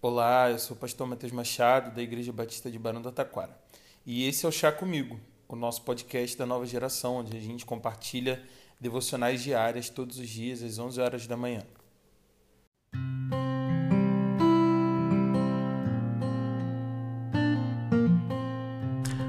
Olá, 0.00 0.48
eu 0.48 0.60
sou 0.60 0.76
o 0.76 0.78
pastor 0.78 1.08
Matheus 1.08 1.32
Machado, 1.32 1.92
da 1.92 2.00
Igreja 2.00 2.32
Batista 2.32 2.70
de 2.70 2.78
Barão 2.78 3.02
do 3.02 3.10
Taquara. 3.10 3.58
E 4.06 4.28
esse 4.28 4.46
é 4.46 4.48
o 4.48 4.52
Chá 4.52 4.70
Comigo, 4.70 5.18
o 5.48 5.56
nosso 5.56 5.82
podcast 5.82 6.38
da 6.38 6.46
nova 6.46 6.64
geração, 6.66 7.16
onde 7.16 7.36
a 7.36 7.40
gente 7.40 7.66
compartilha 7.66 8.40
devocionais 8.80 9.42
diárias 9.42 9.88
todos 9.90 10.20
os 10.20 10.28
dias 10.28 10.62
às 10.62 10.78
11 10.78 11.00
horas 11.00 11.26
da 11.26 11.36
manhã. 11.36 11.64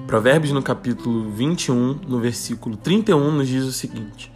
Provérbios 0.05 0.54
no 0.54 0.61
capítulo 0.61 1.31
21, 1.31 1.95
no 2.07 2.20
versículo 2.20 2.77
31, 2.77 3.31
nos 3.31 3.47
diz 3.47 3.63
o 3.63 3.73
seguinte: 3.73 4.31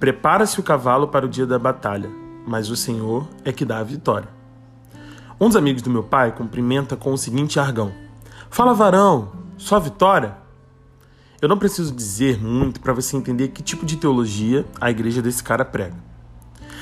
Prepara-se 0.00 0.58
o 0.58 0.64
cavalo 0.64 1.06
para 1.06 1.26
o 1.26 1.28
dia 1.28 1.46
da 1.46 1.60
batalha, 1.60 2.10
mas 2.44 2.70
o 2.70 2.76
Senhor 2.76 3.28
é 3.44 3.52
que 3.52 3.64
dá 3.64 3.78
a 3.78 3.84
vitória. 3.84 4.35
Um 5.38 5.48
dos 5.48 5.56
amigos 5.56 5.82
do 5.82 5.90
meu 5.90 6.02
pai 6.02 6.32
cumprimenta 6.32 6.96
com 6.96 7.12
o 7.12 7.18
seguinte 7.18 7.60
argão: 7.60 7.92
Fala, 8.48 8.72
varão, 8.72 9.32
só 9.58 9.78
vitória? 9.78 10.34
Eu 11.42 11.48
não 11.48 11.58
preciso 11.58 11.94
dizer 11.94 12.42
muito 12.42 12.80
para 12.80 12.94
você 12.94 13.18
entender 13.18 13.48
que 13.48 13.62
tipo 13.62 13.84
de 13.84 13.98
teologia 13.98 14.64
a 14.80 14.90
igreja 14.90 15.20
desse 15.20 15.44
cara 15.44 15.62
prega. 15.62 15.96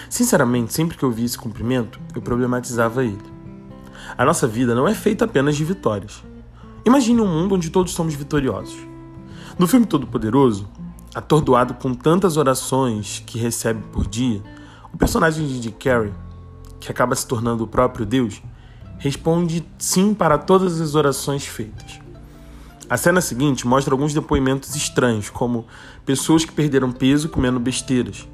Sinceramente, 0.08 0.72
sempre 0.72 0.96
que 0.96 1.04
eu 1.04 1.10
vi 1.10 1.24
esse 1.24 1.36
cumprimento, 1.36 1.98
eu 2.14 2.22
problematizava 2.22 3.04
ele. 3.04 3.18
A 4.16 4.24
nossa 4.24 4.46
vida 4.46 4.72
não 4.72 4.86
é 4.86 4.94
feita 4.94 5.24
apenas 5.24 5.56
de 5.56 5.64
vitórias. 5.64 6.22
Imagine 6.84 7.22
um 7.22 7.26
mundo 7.26 7.56
onde 7.56 7.70
todos 7.70 7.92
somos 7.92 8.14
vitoriosos. 8.14 8.78
No 9.58 9.66
filme 9.66 9.84
Todo-Poderoso, 9.84 10.68
atordoado 11.12 11.74
com 11.74 11.92
tantas 11.92 12.36
orações 12.36 13.20
que 13.26 13.36
recebe 13.36 13.82
por 13.90 14.06
dia, 14.06 14.40
o 14.92 14.96
personagem 14.96 15.44
de 15.58 15.72
Carrey 15.72 16.12
que 16.84 16.92
acaba 16.92 17.14
se 17.14 17.26
tornando 17.26 17.64
o 17.64 17.66
próprio 17.66 18.04
Deus, 18.04 18.42
responde 18.98 19.66
sim 19.78 20.12
para 20.12 20.36
todas 20.36 20.80
as 20.80 20.94
orações 20.94 21.46
feitas. 21.46 21.98
A 22.90 22.98
cena 22.98 23.22
seguinte 23.22 23.66
mostra 23.66 23.94
alguns 23.94 24.12
depoimentos 24.12 24.76
estranhos, 24.76 25.30
como 25.30 25.66
pessoas 26.04 26.44
que 26.44 26.52
perderam 26.52 26.92
peso 26.92 27.30
comendo 27.30 27.58
besteiras, 27.58 28.28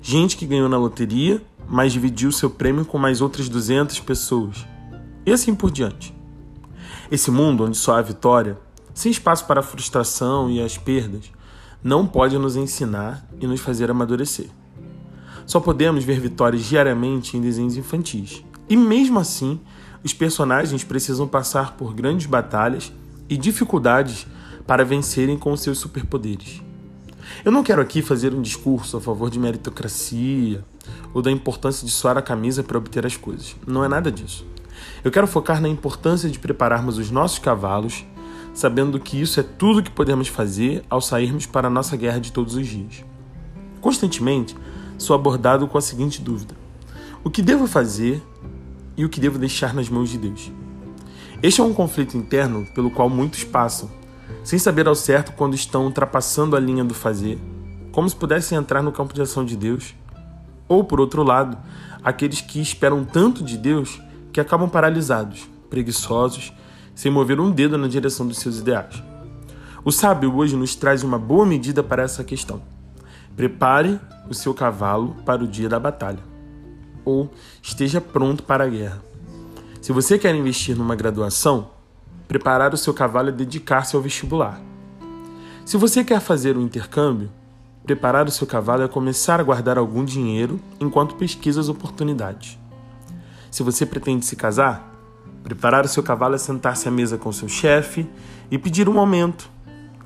gente 0.00 0.36
que 0.36 0.46
ganhou 0.46 0.68
na 0.68 0.78
loteria, 0.78 1.42
mas 1.68 1.92
dividiu 1.92 2.30
seu 2.30 2.48
prêmio 2.48 2.84
com 2.84 2.96
mais 2.96 3.20
outras 3.20 3.48
200 3.48 3.98
pessoas, 4.00 4.64
e 5.26 5.32
assim 5.32 5.52
por 5.52 5.70
diante. 5.72 6.14
Esse 7.10 7.30
mundo 7.32 7.64
onde 7.64 7.76
só 7.76 7.96
há 7.96 8.02
vitória, 8.02 8.56
sem 8.94 9.10
espaço 9.10 9.46
para 9.46 9.60
a 9.60 9.64
frustração 9.64 10.48
e 10.48 10.62
as 10.62 10.78
perdas, 10.78 11.32
não 11.82 12.06
pode 12.06 12.38
nos 12.38 12.54
ensinar 12.54 13.26
e 13.40 13.46
nos 13.48 13.60
fazer 13.60 13.90
amadurecer. 13.90 14.48
Só 15.50 15.58
podemos 15.58 16.04
ver 16.04 16.20
vitórias 16.20 16.62
diariamente 16.62 17.36
em 17.36 17.40
desenhos 17.40 17.76
infantis. 17.76 18.44
E 18.68 18.76
mesmo 18.76 19.18
assim, 19.18 19.58
os 20.04 20.14
personagens 20.14 20.84
precisam 20.84 21.26
passar 21.26 21.76
por 21.76 21.92
grandes 21.92 22.26
batalhas 22.26 22.92
e 23.28 23.36
dificuldades 23.36 24.28
para 24.64 24.84
vencerem 24.84 25.36
com 25.36 25.56
seus 25.56 25.78
superpoderes. 25.78 26.62
Eu 27.44 27.50
não 27.50 27.64
quero 27.64 27.82
aqui 27.82 28.00
fazer 28.00 28.32
um 28.32 28.40
discurso 28.40 28.96
a 28.96 29.00
favor 29.00 29.28
de 29.28 29.40
meritocracia 29.40 30.64
ou 31.12 31.20
da 31.20 31.32
importância 31.32 31.84
de 31.84 31.90
suar 31.90 32.16
a 32.16 32.22
camisa 32.22 32.62
para 32.62 32.78
obter 32.78 33.04
as 33.04 33.16
coisas. 33.16 33.56
Não 33.66 33.84
é 33.84 33.88
nada 33.88 34.12
disso. 34.12 34.46
Eu 35.02 35.10
quero 35.10 35.26
focar 35.26 35.60
na 35.60 35.68
importância 35.68 36.30
de 36.30 36.38
prepararmos 36.38 36.96
os 36.96 37.10
nossos 37.10 37.40
cavalos, 37.40 38.04
sabendo 38.54 39.00
que 39.00 39.20
isso 39.20 39.40
é 39.40 39.42
tudo 39.42 39.82
que 39.82 39.90
podemos 39.90 40.28
fazer 40.28 40.84
ao 40.88 41.00
sairmos 41.00 41.44
para 41.44 41.66
a 41.66 41.70
nossa 41.70 41.96
guerra 41.96 42.20
de 42.20 42.30
todos 42.30 42.54
os 42.54 42.68
dias. 42.68 43.04
Constantemente, 43.80 44.54
sou 45.00 45.16
abordado 45.16 45.66
com 45.66 45.78
a 45.78 45.80
seguinte 45.80 46.20
dúvida: 46.20 46.54
o 47.24 47.30
que 47.30 47.42
devo 47.42 47.66
fazer 47.66 48.22
e 48.96 49.04
o 49.04 49.08
que 49.08 49.18
devo 49.18 49.38
deixar 49.38 49.74
nas 49.74 49.88
mãos 49.88 50.10
de 50.10 50.18
Deus? 50.18 50.52
Este 51.42 51.60
é 51.60 51.64
um 51.64 51.72
conflito 51.72 52.18
interno 52.18 52.66
pelo 52.74 52.90
qual 52.90 53.08
muitos 53.08 53.42
passam, 53.42 53.90
sem 54.44 54.58
saber 54.58 54.86
ao 54.86 54.94
certo 54.94 55.32
quando 55.32 55.54
estão 55.54 55.86
ultrapassando 55.86 56.54
a 56.54 56.60
linha 56.60 56.84
do 56.84 56.92
fazer, 56.92 57.38
como 57.92 58.08
se 58.08 58.14
pudessem 58.14 58.58
entrar 58.58 58.82
no 58.82 58.92
campo 58.92 59.14
de 59.14 59.22
ação 59.22 59.44
de 59.44 59.56
Deus. 59.56 59.94
Ou, 60.68 60.84
por 60.84 61.00
outro 61.00 61.24
lado, 61.24 61.56
aqueles 62.04 62.42
que 62.42 62.60
esperam 62.60 63.02
tanto 63.02 63.42
de 63.42 63.56
Deus 63.56 64.00
que 64.32 64.40
acabam 64.40 64.68
paralisados, 64.68 65.48
preguiçosos, 65.68 66.52
sem 66.94 67.10
mover 67.10 67.40
um 67.40 67.50
dedo 67.50 67.78
na 67.78 67.88
direção 67.88 68.26
dos 68.26 68.38
seus 68.38 68.58
ideais. 68.58 69.02
O 69.82 69.90
sábio 69.90 70.36
hoje 70.36 70.54
nos 70.54 70.76
traz 70.76 71.02
uma 71.02 71.18
boa 71.18 71.46
medida 71.46 71.82
para 71.82 72.02
essa 72.02 72.22
questão. 72.22 72.60
Prepare 73.40 73.98
o 74.28 74.34
seu 74.34 74.52
cavalo 74.52 75.16
para 75.24 75.42
o 75.42 75.48
dia 75.48 75.66
da 75.66 75.80
batalha, 75.80 76.22
ou 77.06 77.30
esteja 77.62 77.98
pronto 77.98 78.42
para 78.42 78.64
a 78.64 78.68
guerra. 78.68 79.02
Se 79.80 79.94
você 79.94 80.18
quer 80.18 80.34
investir 80.34 80.76
numa 80.76 80.94
graduação, 80.94 81.70
preparar 82.28 82.74
o 82.74 82.76
seu 82.76 82.92
cavalo 82.92 83.30
é 83.30 83.32
dedicar-se 83.32 83.96
ao 83.96 84.02
vestibular. 84.02 84.60
Se 85.64 85.78
você 85.78 86.04
quer 86.04 86.20
fazer 86.20 86.58
um 86.58 86.60
intercâmbio, 86.60 87.30
preparar 87.82 88.26
o 88.26 88.30
seu 88.30 88.46
cavalo 88.46 88.82
é 88.82 88.88
começar 88.88 89.40
a 89.40 89.42
guardar 89.42 89.78
algum 89.78 90.04
dinheiro 90.04 90.60
enquanto 90.78 91.14
pesquisa 91.14 91.62
as 91.62 91.70
oportunidades. 91.70 92.58
Se 93.50 93.62
você 93.62 93.86
pretende 93.86 94.26
se 94.26 94.36
casar, 94.36 94.94
preparar 95.42 95.86
o 95.86 95.88
seu 95.88 96.02
cavalo 96.02 96.34
é 96.34 96.38
sentar-se 96.38 96.86
à 96.86 96.90
mesa 96.90 97.16
com 97.16 97.32
seu 97.32 97.48
chefe 97.48 98.06
e 98.50 98.58
pedir 98.58 98.86
um 98.86 99.00
aumento, 99.00 99.48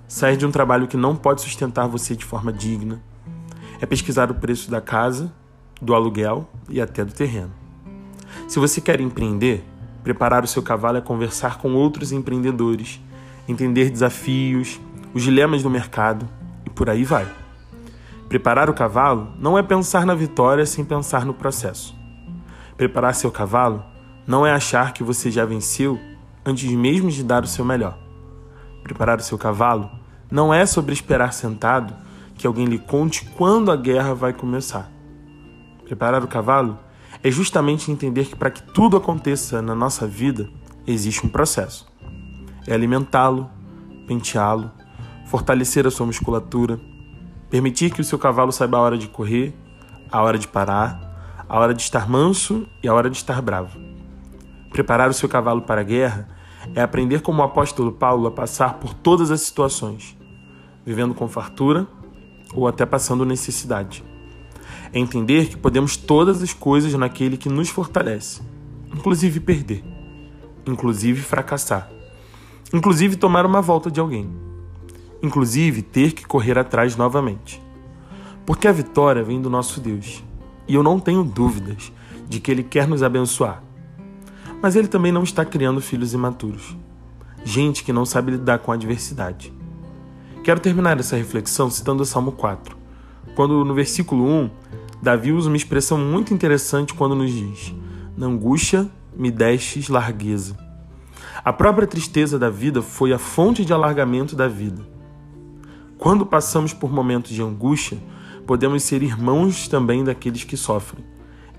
sair 0.06 0.36
de 0.36 0.46
um 0.46 0.52
trabalho 0.52 0.86
que 0.86 0.96
não 0.96 1.16
pode 1.16 1.40
sustentar 1.40 1.88
você 1.88 2.14
de 2.14 2.24
forma 2.24 2.52
digna 2.52 3.02
é 3.84 3.86
pesquisar 3.86 4.30
o 4.30 4.34
preço 4.34 4.70
da 4.70 4.80
casa, 4.80 5.30
do 5.80 5.94
aluguel 5.94 6.48
e 6.70 6.80
até 6.80 7.04
do 7.04 7.12
terreno. 7.12 7.52
Se 8.48 8.58
você 8.58 8.80
quer 8.80 8.98
empreender, 8.98 9.62
preparar 10.02 10.42
o 10.42 10.46
seu 10.46 10.62
cavalo 10.62 10.96
é 10.96 11.02
conversar 11.02 11.58
com 11.58 11.74
outros 11.74 12.10
empreendedores, 12.10 12.98
entender 13.46 13.90
desafios, 13.90 14.80
os 15.12 15.22
dilemas 15.22 15.62
do 15.62 15.68
mercado 15.68 16.26
e 16.64 16.70
por 16.70 16.88
aí 16.88 17.04
vai. 17.04 17.30
Preparar 18.26 18.70
o 18.70 18.74
cavalo 18.74 19.34
não 19.38 19.58
é 19.58 19.62
pensar 19.62 20.06
na 20.06 20.14
vitória 20.14 20.64
sem 20.64 20.82
pensar 20.82 21.26
no 21.26 21.34
processo. 21.34 21.94
Preparar 22.78 23.14
seu 23.14 23.30
cavalo 23.30 23.84
não 24.26 24.46
é 24.46 24.52
achar 24.52 24.94
que 24.94 25.04
você 25.04 25.30
já 25.30 25.44
venceu 25.44 26.00
antes 26.42 26.70
mesmo 26.70 27.10
de 27.10 27.22
dar 27.22 27.44
o 27.44 27.46
seu 27.46 27.66
melhor. 27.66 27.98
Preparar 28.82 29.18
o 29.18 29.22
seu 29.22 29.36
cavalo 29.36 29.90
não 30.30 30.54
é 30.54 30.64
sobre 30.64 30.94
esperar 30.94 31.34
sentado 31.34 31.94
que 32.36 32.46
alguém 32.46 32.66
lhe 32.66 32.78
conte 32.78 33.24
quando 33.36 33.70
a 33.70 33.76
guerra 33.76 34.14
vai 34.14 34.32
começar. 34.32 34.90
Preparar 35.84 36.24
o 36.24 36.28
cavalo 36.28 36.78
é 37.22 37.30
justamente 37.30 37.90
entender 37.90 38.26
que 38.26 38.36
para 38.36 38.50
que 38.50 38.62
tudo 38.62 38.96
aconteça 38.96 39.62
na 39.62 39.74
nossa 39.74 40.06
vida 40.06 40.48
existe 40.86 41.24
um 41.24 41.28
processo. 41.28 41.86
É 42.66 42.74
alimentá-lo, 42.74 43.48
penteá-lo, 44.06 44.70
fortalecer 45.26 45.86
a 45.86 45.90
sua 45.90 46.06
musculatura, 46.06 46.78
permitir 47.50 47.90
que 47.90 48.00
o 48.00 48.04
seu 48.04 48.18
cavalo 48.18 48.52
saiba 48.52 48.78
a 48.78 48.80
hora 48.80 48.98
de 48.98 49.08
correr, 49.08 49.54
a 50.10 50.22
hora 50.22 50.38
de 50.38 50.48
parar, 50.48 51.44
a 51.48 51.58
hora 51.58 51.74
de 51.74 51.82
estar 51.82 52.08
manso 52.08 52.66
e 52.82 52.88
a 52.88 52.94
hora 52.94 53.08
de 53.08 53.16
estar 53.16 53.40
bravo. 53.40 53.78
Preparar 54.70 55.08
o 55.08 55.14
seu 55.14 55.28
cavalo 55.28 55.62
para 55.62 55.82
a 55.82 55.84
guerra 55.84 56.28
é 56.74 56.82
aprender 56.82 57.20
como 57.20 57.40
o 57.40 57.44
apóstolo 57.44 57.92
Paulo 57.92 58.26
a 58.26 58.30
passar 58.30 58.74
por 58.74 58.94
todas 58.94 59.30
as 59.30 59.40
situações, 59.42 60.16
vivendo 60.84 61.14
com 61.14 61.28
fartura 61.28 61.86
ou 62.52 62.68
até 62.68 62.84
passando 62.84 63.24
necessidade. 63.24 64.04
É 64.92 64.98
entender 64.98 65.48
que 65.48 65.56
podemos 65.56 65.96
todas 65.96 66.42
as 66.42 66.52
coisas 66.52 66.92
naquele 66.94 67.36
que 67.36 67.48
nos 67.48 67.68
fortalece, 67.68 68.42
inclusive 68.94 69.40
perder, 69.40 69.84
inclusive 70.66 71.20
fracassar, 71.20 71.90
inclusive 72.72 73.16
tomar 73.16 73.46
uma 73.46 73.62
volta 73.62 73.90
de 73.90 74.00
alguém, 74.00 74.30
inclusive 75.22 75.82
ter 75.82 76.12
que 76.12 76.26
correr 76.26 76.58
atrás 76.58 76.96
novamente. 76.96 77.62
Porque 78.44 78.68
a 78.68 78.72
vitória 78.72 79.22
vem 79.22 79.40
do 79.40 79.48
nosso 79.48 79.80
Deus, 79.80 80.22
e 80.68 80.74
eu 80.74 80.82
não 80.82 81.00
tenho 81.00 81.24
dúvidas 81.24 81.92
de 82.28 82.40
que 82.40 82.50
Ele 82.50 82.62
quer 82.62 82.86
nos 82.86 83.02
abençoar. 83.02 83.62
Mas 84.60 84.76
Ele 84.76 84.88
também 84.88 85.12
não 85.12 85.22
está 85.22 85.44
criando 85.44 85.80
filhos 85.80 86.12
imaturos, 86.12 86.76
gente 87.44 87.84
que 87.84 87.92
não 87.92 88.04
sabe 88.04 88.32
lidar 88.32 88.58
com 88.58 88.72
a 88.72 88.74
adversidade. 88.74 89.52
Quero 90.44 90.60
terminar 90.60 91.00
essa 91.00 91.16
reflexão 91.16 91.70
citando 91.70 92.02
o 92.02 92.06
Salmo 92.06 92.30
4, 92.30 92.76
quando 93.34 93.64
no 93.64 93.72
versículo 93.72 94.26
1, 94.26 94.50
Davi 95.00 95.32
usa 95.32 95.48
uma 95.48 95.56
expressão 95.56 95.96
muito 95.96 96.34
interessante 96.34 96.92
quando 96.92 97.14
nos 97.14 97.32
diz: 97.32 97.74
Na 98.14 98.26
angústia 98.26 98.86
me 99.16 99.30
destes 99.30 99.88
largueza. 99.88 100.54
A 101.42 101.50
própria 101.50 101.86
tristeza 101.86 102.38
da 102.38 102.50
vida 102.50 102.82
foi 102.82 103.14
a 103.14 103.18
fonte 103.18 103.64
de 103.64 103.72
alargamento 103.72 104.36
da 104.36 104.46
vida. 104.46 104.86
Quando 105.96 106.26
passamos 106.26 106.74
por 106.74 106.92
momentos 106.92 107.30
de 107.30 107.40
angústia, 107.40 107.96
podemos 108.46 108.82
ser 108.82 109.02
irmãos 109.02 109.66
também 109.66 110.04
daqueles 110.04 110.44
que 110.44 110.58
sofrem 110.58 111.02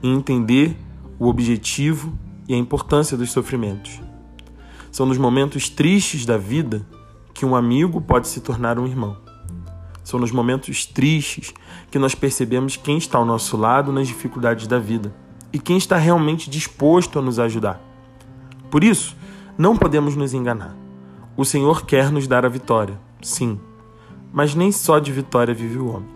e 0.04 0.08
entender 0.08 0.78
o 1.18 1.26
objetivo 1.26 2.14
e 2.48 2.54
a 2.54 2.58
importância 2.58 3.18
dos 3.18 3.32
sofrimentos. 3.32 4.00
São 4.92 5.08
nos 5.08 5.18
momentos 5.18 5.70
tristes 5.70 6.24
da 6.24 6.38
vida 6.38 6.86
que 7.36 7.46
um 7.46 7.54
amigo 7.54 8.00
pode 8.00 8.30
se 8.30 8.40
tornar 8.40 8.80
um 8.80 8.88
irmão. 8.88 9.18
São 10.04 10.18
nos 10.18 10.32
momentos 10.32 10.86
tristes 10.86 11.54
que 11.92 12.00
nós 12.00 12.16
percebemos 12.16 12.78
quem 12.78 12.98
está 12.98 13.18
ao 13.18 13.26
nosso 13.26 13.58
lado 13.58 13.92
nas 13.92 14.08
dificuldades 14.08 14.68
da 14.68 14.80
vida 14.80 15.14
e 15.52 15.60
quem 15.60 15.78
está 15.78 15.98
realmente 15.98 16.50
disposto 16.50 17.20
a 17.20 17.22
nos 17.22 17.38
ajudar. 17.38 17.82
Por 18.72 18.86
isso, 18.86 19.18
não 19.58 19.76
podemos 19.76 20.16
nos 20.16 20.34
enganar. 20.34 20.76
O 21.36 21.44
Senhor 21.44 21.86
quer 21.86 22.10
nos 22.10 22.26
dar 22.26 22.46
a 22.46 22.50
vitória, 22.50 22.98
sim, 23.22 23.60
mas 24.32 24.56
nem 24.56 24.72
só 24.72 24.98
de 24.98 25.12
vitória 25.12 25.54
vive 25.54 25.78
o 25.78 25.88
homem. 25.88 26.10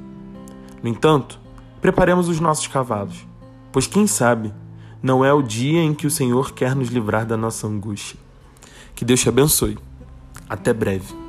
No 0.81 0.87
entanto, 0.87 1.37
preparemos 1.81 2.29
os 2.29 2.39
nossos 2.39 2.67
cavalos, 2.67 3.27
pois 3.73 3.87
quem 3.87 4.07
sabe 4.07 4.53
não 5.03 5.25
é 5.25 5.33
o 5.33 5.41
dia 5.41 5.81
em 5.81 5.93
que 5.93 6.07
o 6.07 6.11
Senhor 6.11 6.53
quer 6.53 6.73
nos 6.75 6.87
livrar 6.87 7.25
da 7.25 7.35
nossa 7.35 7.67
angústia. 7.67 8.17
Que 8.95 9.03
Deus 9.03 9.19
te 9.19 9.27
abençoe. 9.27 9.77
Até 10.49 10.73
breve. 10.73 11.28